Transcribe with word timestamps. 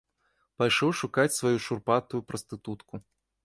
Пайшоў 0.61 0.95
шукаць 1.01 1.35
сваю 1.37 1.53
шурпатую 1.67 2.21
прастытутку. 2.33 2.93